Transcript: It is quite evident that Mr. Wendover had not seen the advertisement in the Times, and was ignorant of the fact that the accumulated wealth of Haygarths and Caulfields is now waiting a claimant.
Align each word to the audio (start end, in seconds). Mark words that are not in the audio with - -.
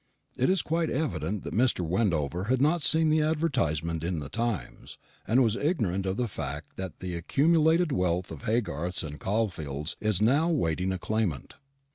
It 0.35 0.49
is 0.49 0.63
quite 0.63 0.89
evident 0.89 1.43
that 1.43 1.53
Mr. 1.53 1.81
Wendover 1.81 2.45
had 2.45 2.59
not 2.59 2.81
seen 2.81 3.11
the 3.11 3.21
advertisement 3.21 4.03
in 4.03 4.17
the 4.17 4.29
Times, 4.29 4.97
and 5.27 5.43
was 5.43 5.55
ignorant 5.55 6.07
of 6.07 6.17
the 6.17 6.27
fact 6.27 6.75
that 6.75 7.01
the 7.01 7.15
accumulated 7.15 7.91
wealth 7.91 8.31
of 8.31 8.45
Haygarths 8.45 9.03
and 9.03 9.19
Caulfields 9.19 9.97
is 10.01 10.19
now 10.19 10.49
waiting 10.49 10.91
a 10.91 10.97
claimant. 10.97 11.53